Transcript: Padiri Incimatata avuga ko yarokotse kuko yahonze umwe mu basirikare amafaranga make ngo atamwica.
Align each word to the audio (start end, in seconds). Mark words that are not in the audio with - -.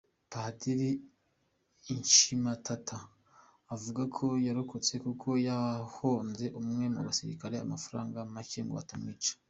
Padiri 0.31 0.89
Incimatata 1.93 2.99
avuga 3.75 4.01
ko 4.15 4.25
yarokotse 4.45 4.93
kuko 5.05 5.27
yahonze 5.47 6.45
umwe 6.61 6.85
mu 6.93 6.99
basirikare 7.07 7.55
amafaranga 7.59 8.17
make 8.35 8.59
ngo 8.65 8.75
atamwica. 8.83 9.31